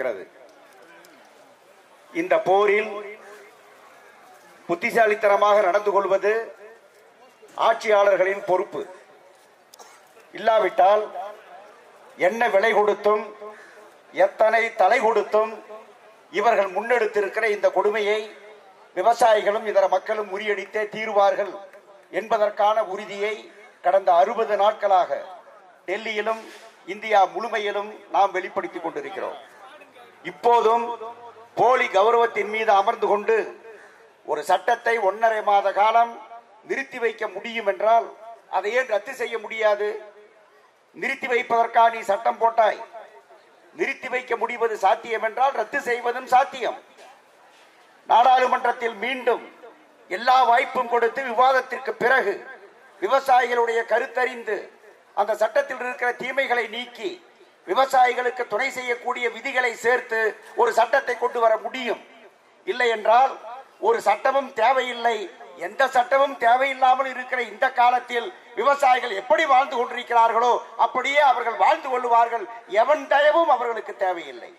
[0.00, 0.24] இருக்கிறது.
[2.20, 2.90] இந்த போரில்
[4.68, 6.32] புத்திசாலித்தனமாக நடந்து கொள்வது
[7.66, 8.82] ஆட்சியாளர்களின் பொறுப்பு.
[10.38, 11.02] இல்லாவிட்டால்
[12.28, 13.24] என்ன விலை கொடுத்தும்
[14.24, 15.52] எத்தனை தலை கொடுத்தும்
[16.38, 18.20] இவர்கள் முன்னெடுத்திருக்கிற இந்த கொடுமையை
[18.98, 21.52] விவசாயிகளும் இதர மக்களும் முறியடித்தே தீருவார்கள்
[22.20, 23.34] என்பதற்கான உறுதியை
[23.84, 25.10] கடந்த அறுபது நாட்களாக
[25.88, 26.42] டெல்லியிலும்
[26.92, 29.38] இந்தியா முழுமையிலும் நாம் வெளிப்படுத்திக் கொண்டிருக்கிறோம்.
[30.24, 30.98] இப்போதும்
[31.54, 33.36] போலி கௌரவத்தின் மீது அமர்ந்து கொண்டு
[34.24, 36.12] ஒரு சட்டத்தை ஒன்றரை மாத காலம்
[36.68, 38.06] நிறுத்தி வைக்க முடியும் என்றால்
[38.50, 39.88] அதை ஏன் ரத்து செய்ய முடியாது?
[40.96, 42.80] நிறுத்தி வைப்பதற்காக நீ சட்டம் போட்டாய்?
[43.74, 46.78] நிறுத்தி வைக்க முடிவது சாத்தியம் என்றால் ரத்து செய்வதும் சாத்தியம்.
[48.08, 49.52] நாடாளுமன்றத்தில் மீண்டும்
[50.08, 52.46] எல்லா வாய்ப்பும் கொடுத்து விவாதத்திற்கு பிறகு
[53.00, 54.70] விவசாயிகளுடைய கருத்தறிந்து
[55.14, 57.10] அந்த சட்டத்தில் இருக்கிற தீமைகளை நீக்கி
[57.70, 60.20] விவசாயிகளுக்கு துணை செய்யக்கூடிய விதிகளை சேர்த்து
[60.60, 62.00] ஒரு சட்டத்தை கொண்டு வர முடியும்.
[62.66, 63.32] இல்லை என்றால்
[63.88, 65.16] ஒரு சட்டமும் தேவையில்லை.
[65.66, 70.52] எந்த சட்டமும் தேவையில்லாமல் இருக்கிற இந்த காலத்தில் விவசாயிகள் எப்படி வாழ்ந்து கொண்டிருக்கிறார்களோ
[70.84, 72.44] அப்படியே அவர்கள் வாழ்ந்து கொள்வார்கள்
[72.82, 74.52] எவன் தயவும் அவர்களுக்கு தேவையில்லை.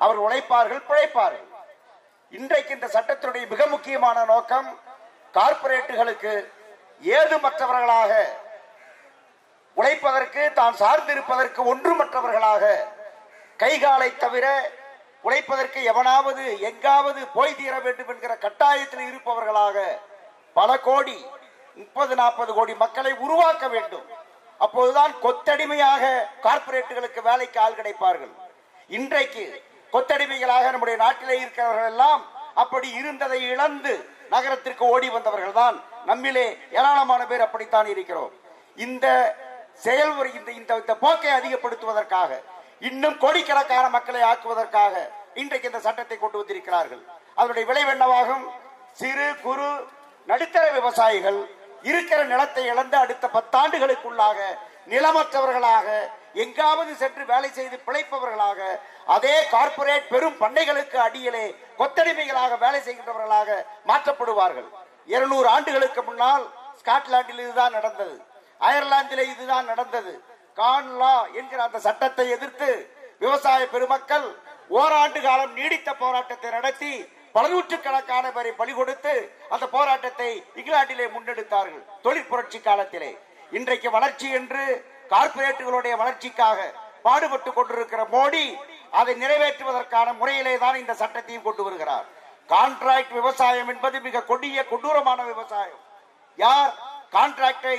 [0.00, 1.48] அவர் உழைப்பார்கள் பிழைப்பார்கள்.
[2.32, 4.68] இன்றைக்கு இந்த சட்டத்தினுடைய மிக முக்கியமான நோக்கம்
[5.36, 6.34] கார்ப்பரேட்டுகளுக்கு
[7.18, 8.12] ஏதுமற்றவர்களாக
[9.78, 12.64] உழைப்பதற்கு தான் சார்ந்திருப்பதற்கு ஒன்றுமற்றவர்களாக
[13.62, 14.46] கைகாலை தவிர
[15.26, 19.76] உழைப்பதற்கு எவனாவது எங்காவது போய் தீர வேண்டும் என்கிற கட்டாயத்தில் இருப்பவர்களாக
[20.58, 21.18] பல கோடி
[21.80, 24.06] முப்பது நாற்பது கோடி மக்களை உருவாக்க வேண்டும்.
[24.64, 26.04] அப்போதுதான் கொத்தடிமையாக
[26.44, 28.32] கார்ப்பரேட்டுகளுக்கு வேலைக்கு ஆள் கிடைப்பார்கள்.
[28.98, 29.44] இன்றைக்கு
[29.92, 32.22] கொத்தடிமைகளாக நம்முடைய நாட்டிலே இருக்கிறவர்கள் எல்லாம்
[32.62, 33.92] அப்படி இருந்ததை இழந்து
[34.32, 35.76] நகரத்திற்கு ஓடி வந்தவர்கள் தான்
[36.08, 36.46] நம்மிலே
[36.78, 38.32] ஏராளமான பேர் அப்படித்தான் இருக்கிறோம்.
[38.86, 39.06] இந்த
[39.84, 42.30] செயல்முறை இந்த இந்த போக்கை அதிகப்படுத்துவதற்காக
[42.88, 44.94] இன்னும் கோடிக்கணக்கான மக்களை ஆக்குவதற்காக
[45.42, 47.02] இன்றைக்கு இந்த சட்டத்தை கொண்டு வந்திருக்கிறார்கள்.
[47.38, 48.44] அதனுடைய விளைவு என்னவாகும்?
[49.00, 49.68] சிறு குறு
[50.30, 51.40] நடுத்தர விவசாயிகள்
[51.90, 54.38] இருக்கிற நிலத்தை இழந்து அடுத்த பத்தாண்டுகளுக்குள்ளாக
[54.92, 55.86] நிலமற்றவர்களாக
[56.44, 58.60] எங்காவது சென்று வேலை செய்து பிழைப்பவர்களாக
[59.14, 61.44] அதே கார்ப்பரேட் பெரும் பண்ணைகளுக்கு அடியிலே
[61.80, 63.50] கொத்தடிமைகளாக வேலை செய்கின்றவர்களாக
[63.90, 64.68] மாற்றப்படுவார்கள்.
[65.14, 66.44] இருநூறு ஆண்டுகளுக்கு முன்னால்
[66.80, 68.16] ஸ்காட்லாண்டில் இதுதான் நடந்தது.
[68.66, 70.12] அயர்லாந்திலே இதுதான் நடந்தது.
[70.58, 72.70] கான்லா என்கிற அந்த சட்டத்தை எதிர்த்து
[73.22, 74.26] விவசாய பெருமக்கள்
[74.80, 76.92] ஓராண்டு காலம் நீடித்த போராட்டத்தை நடத்தி
[77.34, 79.12] பல நூற்றுக்கணக்கான பேரை பலி கொடுத்து
[79.54, 83.10] அந்த போராட்டத்தை இங்கிலாந்திலே முன்னெடுத்தார்கள் தொழிற் புரட்சி காலத்திலே.
[83.58, 84.62] இன்றைக்கு வளர்ச்சி என்று
[85.12, 86.58] கார்ப்பரேட்டுகளுடைய வளர்ச்சிக்காக
[87.06, 88.44] பாடுபட்டு கொண்டிருக்கிற மோடி
[89.00, 92.06] அதை நிறைவேற்றுவதற்கான முறையிலே தான் இந்த சட்டத்தையும் கொண்டு வருகிறார்.
[92.52, 95.82] கான்ட்ராக்ட் விவசாயம் என்பது மிக கொடிய கொடூரமான விவசாயம்.
[96.38, 96.72] யார்
[97.16, 97.78] கான்ட்ராக்டை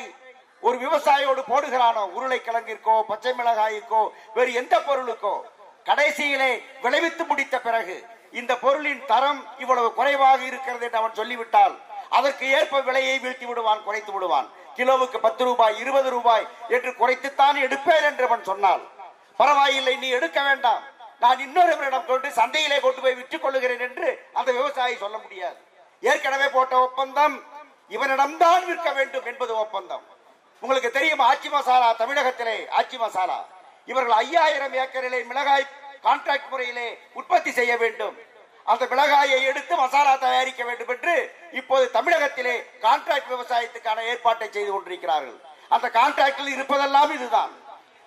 [0.61, 2.03] ஒரு விவசாயியோடு போடுகிறானோ?
[2.17, 4.01] உருளைக்கிழங்கிற்கோ பச்சை மிளகாய்க்கோ
[4.33, 5.33] வேறு எந்த பொருளுக்கோ?
[5.89, 7.95] கடைசியிலே விளைவித்து முடித்த பிறகு
[8.39, 11.75] இந்த பொருளின் தரம் இவ்வளவு குறைவாக இருக்கிறது என்று அவன் சொல்லிவிட்டால்
[12.17, 14.47] அதற்கு ஏற்ப விலையை வீழ்த்தி விடுவான் குறைத்து விடுவான்.
[14.77, 16.45] கிலோவுக்கு பத்து ரூபாய் இருபது ரூபாய்
[16.75, 18.83] என்று குறைத்துத்தான் எடுப்பேன் என்று அவன் சொன்னால்
[19.37, 20.83] பரவாயில்லை நீ எடுக்க வேண்டாம்.
[21.23, 25.57] நான் இன்னொருவரிடம் கொண்டு சந்தையிலே கொண்டு போய் விற்றுக் கொள்ளுகிறேன் என்று அந்த விவசாயி சொல்ல முடியாது.
[26.11, 27.35] ஏற்கனவே போட்ட ஒப்பந்தம்
[27.95, 30.03] இவனிடம்தான் விற்க வேண்டும் என்பது ஒப்பந்தம்.
[30.63, 31.21] உங்களுக்கு தெரியும்?
[31.31, 33.37] ஆச்சி மசாலா தமிழகத்திலே ஆட்சி மசாலா
[33.91, 35.69] இவர்கள் ஐயாயிரம் ஏக்கரிலே மிளகாய்
[36.07, 36.87] கான்ட்ராக்ட் முறையிலே
[37.19, 38.17] உற்பத்தி செய்ய வேண்டும்.
[38.71, 41.15] அந்த மிளகாயை எடுத்து மசாலா தயாரிக்க வேண்டும் என்று
[41.59, 42.55] இப்போது தமிழகத்திலே
[42.85, 45.39] கான்ட்ராக்ட் விவசாயத்துக்கான ஏற்பாட்டை செய்து கொண்டிருக்கிறார்கள்.
[45.75, 47.53] அந்த கான்ட்ராக்டில் இருப்பதெல்லாம் இதுதான்.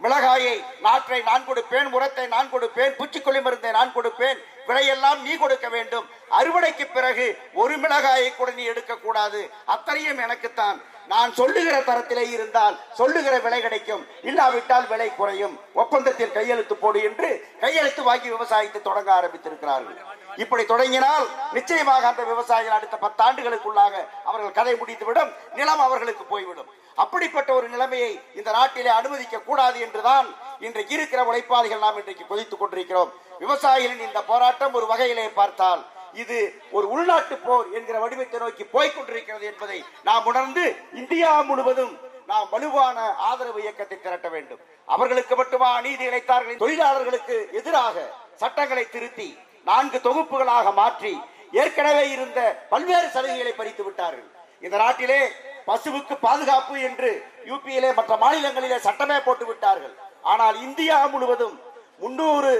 [0.05, 4.39] மிளகாயை நாற்றை நான் கொடுப்பேன் உரத்தை நான் கொடுப்பேன் பூச்சிக்கொல்லி மருந்தை நான் கொடுப்பேன்
[4.69, 6.07] விலையெல்லாம் நீ கொடுக்க வேண்டும்.
[6.39, 7.27] அறுவடைக்கு பிறகு
[7.63, 9.41] ஒரு மிளகாயை கூட நீ எடுக்க கூடாது
[9.75, 10.79] அத்தனையும் எனக்குத்தான்.
[11.13, 14.03] நான் சொல்லுகிற தரத்திலே இருந்தால் சொல்லுகிற விலை கிடைக்கும்.
[14.23, 15.55] இல்லாவிட்டால் விலை குறையும்.
[15.83, 17.29] ஒப்பந்தத்தில் கையெழுத்து போடு என்று
[17.61, 19.99] கையெழுத்து வாங்கி விவசாயத்தை தொடங்க ஆரம்பித்திருக்கிறார்கள்.
[20.37, 25.33] இப்படி தொடங்கினால் நிச்சயமாக அந்த விவசாயிகள் அடுத்த பத்தாண்டுகளுக்குள்ளாக அவர்கள் கதை முடித்துவிடும்.
[25.55, 26.71] நிலம் அவர்களுக்கு போய்விடும்.
[26.95, 30.27] அப்படிப்பட்ட ஒரு நிலைமையை இந்த நாட்டிலே அனுமதிக்க கூடாது என்றுதான்
[30.67, 33.13] இன்றைக்கு இருக்கிற உழைப்பாளிகள் நாம் இன்றைக்கு கொதித்துக் கொண்டிருக்கிறோம்.
[33.41, 35.83] விவசாயிகளின் இந்த போராட்டம் ஒரு வகையிலே பார்த்தால்
[36.23, 36.39] இது
[36.77, 39.79] ஒரு உள்நாட்டு போர் என்கிற வடிவத்தை நோக்கி போய்க் கொண்டிருக்கிறது என்பதை
[40.09, 40.65] நாம் உணர்ந்து
[41.01, 41.95] இந்தியா முழுவதும்
[42.31, 42.99] நாம் வலுவான
[43.29, 44.61] ஆதரவு இயக்கத்தை திரட்ட வேண்டும்.
[44.95, 46.59] அவர்களுக்கு மட்டுமா அநீதி இழைத்தார்கள்?
[46.63, 48.05] தொழிலாளர்களுக்கு எதிராக
[48.43, 49.29] சட்டங்களை திருத்தி
[49.67, 51.15] நான்கு தொகுப்புகளாக மாற்றி
[51.63, 52.41] ஏற்கனவே இருந்த
[52.73, 54.29] பல்வேறு சலுகைகளை பறித்து விட்டார்கள்.
[54.67, 55.21] இந்த நாட்டிலே
[55.69, 57.11] பசுவுக்கு பாதுகாப்பு என்று
[57.51, 59.95] யூபியிலே மற்ற மாநிலங்களிலே சட்டமே போட்டு விட்டார்கள்.
[60.33, 61.57] ஆனால் இந்தியா முழுவதும்
[62.03, 62.53] முன்னூறு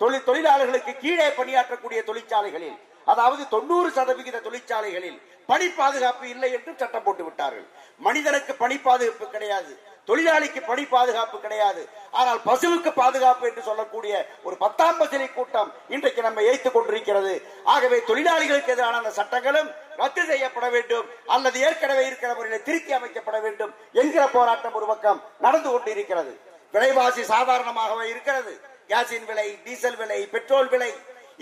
[0.00, 2.78] தொழில் தொழிலாளர்களுக்கு கீழே பணியாற்றக்கூடிய தொழிற்சாலைகளில்
[3.12, 5.20] அதாவது தொண்ணூறு சதவிகித தொழிற்சாலைகளில்
[5.50, 7.68] பணி பாதுகாப்பு இல்லை என்று சட்டம் போட்டு விட்டார்கள்.
[8.06, 9.72] மனிதனுக்கு பணி பாதுகாப்பு கிடையாது.
[10.08, 11.82] தொழிலாளிக்கு பணி பாதுகாப்பு கிடையாது.
[12.20, 14.14] ஆனால் பசுவுக்கு பாதுகாப்பு என்று சொல்லக்கூடிய
[14.46, 17.34] ஒரு பத்தாம் பசிலை கூட்டம் இன்றைக்கு நம்ம ஏய்த்துக் கொண்டிருக்கிறது.
[17.74, 19.68] ஆகவே தொழிலாளிகளுக்கு எதிரான அந்த சட்டங்களும்
[20.00, 21.06] ரத்து செய்யப்பட வேண்டும்.
[21.36, 26.34] அல்லது ஏற்கனவே இருக்கிற முறையில் திருத்தி அமைக்கப்பட வேண்டும் என்கிற போராட்டம் ஒரு பக்கம் நடந்து கொண்டிருக்கிறது.
[26.74, 28.52] விலைவாசி சாதாரணமாகவே இருக்கிறது.
[28.90, 30.92] கேஸின் விலை டீசல் விலை பெட்ரோல் விலை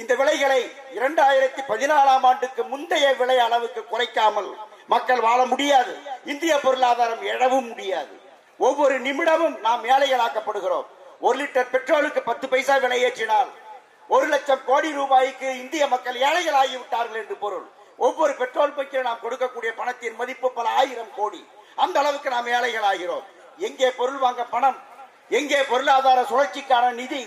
[0.01, 0.59] இந்த விலைகளை
[0.97, 4.51] இரண்டாயிரத்தி பதினாலாம் ஆண்டுக்கு முந்தைய விலை அளவுக்கு குறைக்காமல்
[4.93, 5.93] மக்கள் வாழ முடியாது.
[6.33, 8.13] இந்திய பொருளாதாரம் எழவும் முடியாது.
[8.67, 10.87] ஒவ்வொரு நிமிடமும் நாம் ஏழைகளாக்கப்படுகிறோம்
[11.27, 13.51] ஒரு லிட்டர் பெட்ரோலுக்கு பத்து பைசா விலை ஏற்றினால்
[14.15, 17.67] ஒரு லட்சம் கோடி ரூபாய்க்கு இந்திய மக்கள் ஏழைகள் ஆகிவிட்டார்கள் என்று பொருள்.
[18.07, 21.43] ஒவ்வொரு பெட்ரோல் பைக்கில் நாம் கொடுக்கக்கூடிய பணத்தின் மதிப்பு பல ஆயிரம் கோடி.
[21.85, 23.27] அந்த அளவுக்கு நாம் ஏழைகள் ஆகிறோம்
[23.69, 24.79] எங்கே பொருள் வாங்க பணம்?
[25.39, 27.23] எங்கே பொருளாதார சுழற்சிக்கான நிதி?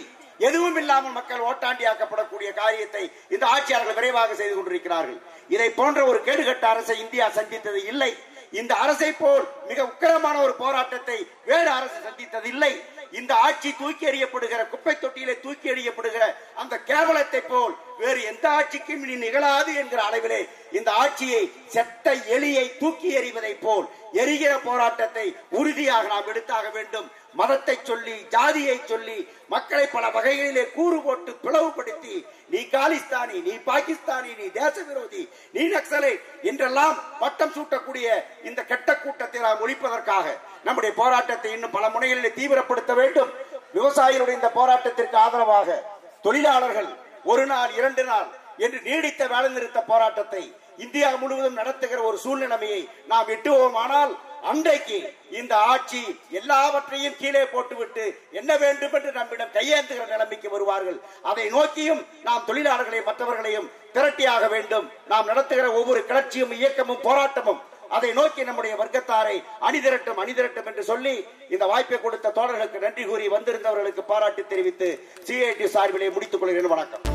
[0.48, 3.04] எதுவும் இல்லாமல் மக்கள் ஓட்டாண்டியாக்கப்படக்கூடிய காரியத்தை
[3.36, 5.20] இந்த ஆட்சியாளர்கள் விரைவாக செய்து கொண்டிருக்கிறார்கள்.
[5.56, 8.12] இதை போன்ற ஒரு கேடுகட்ட அரசை இந்தியா சந்தித்தது இல்லை.
[8.60, 11.18] இந்த அரசை போல் மிக உக்கிரமான ஒரு போராட்டத்தை
[11.50, 12.72] வேறு அரசு சந்தித்தது இல்லை.
[13.20, 16.26] இந்த ஆட்சி தூக்கி எறியப்படுகிற குப்பை தொட்டியிலே தூக்கி எறியப்படுகிற
[16.62, 20.42] அந்த கேவலத்தை போல் வேறு எந்த ஆட்சிக்கும் இனி நிகழாது என்கிற அளவிலே
[20.77, 21.42] இந்த ஆட்சியை
[21.74, 23.88] செத்த எலியை தூக்கி எறிவதை போல்
[24.21, 25.25] எரிகிற போராட்டத்தை
[25.59, 27.07] உறுதியாக நாம் எடுத்தாக வேண்டும்.
[27.39, 29.18] மதத்தை சொல்லி ஜாதியை சொல்லி
[29.53, 32.15] மக்களை பல வகைகளிலே கூறு போட்டு பிளவுபடுத்தி
[32.53, 35.21] நீ காலிஸ்தானி நீ பாகிஸ்தானி நீ தேச விரோதி
[35.56, 36.12] நீ நக்சலை
[36.51, 38.07] என்றெல்லாம் பட்டம் சூட்டக்கூடிய
[38.50, 40.36] இந்த கெட்ட கூட்டத்தை நாம் ஒழிப்பதற்காக
[40.68, 43.31] நம்முடைய போராட்டத்தை இன்னும் பல முனைகளிலே தீவிரப்படுத்த வேண்டும்.
[43.77, 45.80] விவசாயிகளுடைய இந்த போராட்டத்திற்கு ஆதரவாக
[46.25, 46.92] தொழிலாளர்கள்
[47.32, 48.30] ஒரு நாள் இரண்டு நாள்
[48.66, 50.44] என்று நீடித்த வேலை நிறுத்த போராட்டத்தை
[50.84, 52.82] இந்தியா முழுவதும் நடத்துகிற ஒரு சூழ்நிலைமையை
[53.12, 54.14] நாம் எட்டுவோமானால்
[54.52, 55.00] அன்றைக்கு
[55.40, 56.02] இந்த ஆட்சி
[56.40, 58.06] எல்லாவற்றையும் கீழே போட்டுவிட்டு
[58.40, 60.98] என்ன வேண்டும் என்று நம்மிடம் கையேந்துகிற நிலைமைக்கு வருவார்கள்.
[61.32, 64.88] அதை நோக்கியும் நாம் தொழிலாளர்களையும் மற்றவர்களையும் திரட்டியாக வேண்டும்.
[65.12, 67.62] நாம் நடத்துகிற ஒவ்வொரு கிளர்ச்சியும் இயக்கமும் போராட்டமும்
[67.98, 69.38] அதை நோக்கி நம்முடைய வர்க்கத்தாரை
[69.68, 71.16] அணிதிரட்டும் அணிதிரட்டும் என்று சொல்லி
[71.54, 74.90] இந்த வாய்ப்பை கொடுத்த தோழர்களுக்கு நன்றி கூறி வந்திருந்தவர்களுக்கு பாராட்டு தெரிவித்து
[75.28, 76.76] சிஐடி சார்பிலே முடித்துக் கொள்கிறேன்.
[76.76, 77.11] வணக்கம்.